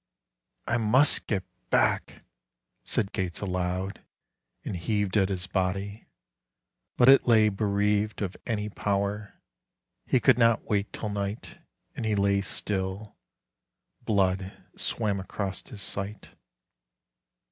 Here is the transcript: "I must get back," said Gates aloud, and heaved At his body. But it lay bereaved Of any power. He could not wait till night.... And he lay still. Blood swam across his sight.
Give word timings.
"I 0.65 0.77
must 0.77 1.27
get 1.27 1.43
back," 1.69 2.23
said 2.83 3.11
Gates 3.11 3.39
aloud, 3.39 4.01
and 4.65 4.75
heaved 4.75 5.15
At 5.15 5.29
his 5.29 5.45
body. 5.45 6.07
But 6.97 7.07
it 7.07 7.27
lay 7.27 7.49
bereaved 7.49 8.23
Of 8.23 8.35
any 8.47 8.67
power. 8.67 9.35
He 10.07 10.19
could 10.19 10.39
not 10.39 10.63
wait 10.63 10.91
till 10.91 11.09
night.... 11.09 11.59
And 11.95 12.03
he 12.03 12.15
lay 12.15 12.41
still. 12.41 13.15
Blood 14.03 14.51
swam 14.75 15.19
across 15.19 15.61
his 15.69 15.83
sight. 15.83 16.31